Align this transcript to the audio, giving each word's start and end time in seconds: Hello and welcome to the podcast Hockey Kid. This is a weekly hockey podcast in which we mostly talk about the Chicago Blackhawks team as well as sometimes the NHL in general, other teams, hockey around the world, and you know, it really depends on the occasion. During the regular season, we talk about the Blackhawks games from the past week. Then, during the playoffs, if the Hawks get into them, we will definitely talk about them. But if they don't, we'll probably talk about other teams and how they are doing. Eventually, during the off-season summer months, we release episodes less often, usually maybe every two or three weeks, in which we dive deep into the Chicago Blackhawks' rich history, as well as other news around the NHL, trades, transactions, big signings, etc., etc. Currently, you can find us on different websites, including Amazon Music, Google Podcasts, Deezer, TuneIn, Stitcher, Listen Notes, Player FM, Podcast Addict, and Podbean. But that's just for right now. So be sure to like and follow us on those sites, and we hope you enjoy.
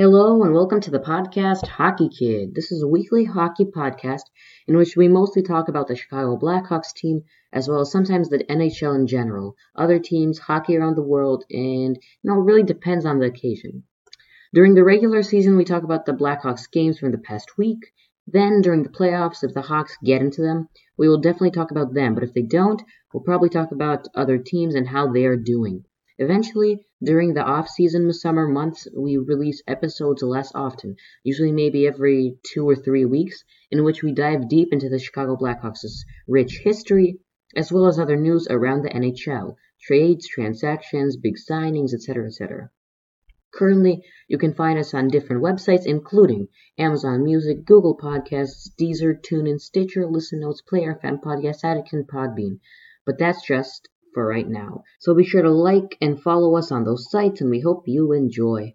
Hello 0.00 0.44
and 0.44 0.54
welcome 0.54 0.80
to 0.82 0.92
the 0.92 1.00
podcast 1.00 1.66
Hockey 1.66 2.08
Kid. 2.08 2.54
This 2.54 2.70
is 2.70 2.84
a 2.84 2.86
weekly 2.86 3.24
hockey 3.24 3.64
podcast 3.64 4.22
in 4.68 4.76
which 4.76 4.94
we 4.96 5.08
mostly 5.08 5.42
talk 5.42 5.66
about 5.66 5.88
the 5.88 5.96
Chicago 5.96 6.38
Blackhawks 6.38 6.94
team 6.94 7.24
as 7.52 7.68
well 7.68 7.80
as 7.80 7.90
sometimes 7.90 8.28
the 8.28 8.44
NHL 8.44 8.94
in 8.94 9.08
general, 9.08 9.56
other 9.74 9.98
teams, 9.98 10.38
hockey 10.38 10.76
around 10.76 10.94
the 10.94 11.02
world, 11.02 11.42
and 11.50 11.96
you 11.96 12.30
know, 12.30 12.34
it 12.34 12.44
really 12.44 12.62
depends 12.62 13.04
on 13.04 13.18
the 13.18 13.26
occasion. 13.26 13.82
During 14.54 14.74
the 14.74 14.84
regular 14.84 15.24
season, 15.24 15.56
we 15.56 15.64
talk 15.64 15.82
about 15.82 16.06
the 16.06 16.12
Blackhawks 16.12 16.70
games 16.70 17.00
from 17.00 17.10
the 17.10 17.18
past 17.18 17.58
week. 17.58 17.80
Then, 18.24 18.60
during 18.60 18.84
the 18.84 18.90
playoffs, 18.90 19.42
if 19.42 19.52
the 19.52 19.62
Hawks 19.62 19.98
get 20.04 20.22
into 20.22 20.42
them, 20.42 20.68
we 20.96 21.08
will 21.08 21.20
definitely 21.20 21.50
talk 21.50 21.72
about 21.72 21.92
them. 21.92 22.14
But 22.14 22.22
if 22.22 22.32
they 22.34 22.42
don't, 22.42 22.80
we'll 23.12 23.24
probably 23.24 23.48
talk 23.48 23.72
about 23.72 24.06
other 24.14 24.38
teams 24.38 24.76
and 24.76 24.86
how 24.86 25.10
they 25.10 25.24
are 25.24 25.36
doing. 25.36 25.86
Eventually, 26.20 26.84
during 27.00 27.34
the 27.34 27.44
off-season 27.44 28.12
summer 28.12 28.48
months, 28.48 28.88
we 28.92 29.16
release 29.16 29.62
episodes 29.68 30.20
less 30.20 30.52
often, 30.52 30.96
usually 31.22 31.52
maybe 31.52 31.86
every 31.86 32.38
two 32.42 32.68
or 32.68 32.74
three 32.74 33.04
weeks, 33.04 33.44
in 33.70 33.84
which 33.84 34.02
we 34.02 34.10
dive 34.10 34.48
deep 34.48 34.72
into 34.72 34.88
the 34.88 34.98
Chicago 34.98 35.36
Blackhawks' 35.36 36.04
rich 36.26 36.58
history, 36.64 37.20
as 37.54 37.70
well 37.70 37.86
as 37.86 38.00
other 38.00 38.16
news 38.16 38.48
around 38.50 38.82
the 38.82 38.90
NHL, 38.90 39.54
trades, 39.80 40.26
transactions, 40.26 41.16
big 41.16 41.36
signings, 41.36 41.94
etc., 41.94 42.26
etc. 42.26 42.70
Currently, 43.54 44.04
you 44.26 44.38
can 44.38 44.54
find 44.54 44.76
us 44.76 44.92
on 44.92 45.06
different 45.08 45.42
websites, 45.42 45.86
including 45.86 46.48
Amazon 46.76 47.22
Music, 47.22 47.64
Google 47.64 47.96
Podcasts, 47.96 48.68
Deezer, 48.76 49.14
TuneIn, 49.22 49.60
Stitcher, 49.60 50.04
Listen 50.04 50.40
Notes, 50.40 50.62
Player 50.62 50.98
FM, 51.00 51.22
Podcast 51.22 51.62
Addict, 51.62 51.92
and 51.92 52.08
Podbean. 52.08 52.58
But 53.06 53.18
that's 53.18 53.46
just 53.46 53.88
for 54.14 54.26
right 54.26 54.48
now. 54.48 54.84
So 55.00 55.14
be 55.14 55.24
sure 55.24 55.42
to 55.42 55.50
like 55.50 55.96
and 56.00 56.20
follow 56.20 56.56
us 56.56 56.72
on 56.72 56.84
those 56.84 57.10
sites, 57.10 57.40
and 57.40 57.50
we 57.50 57.60
hope 57.60 57.84
you 57.86 58.12
enjoy. 58.12 58.74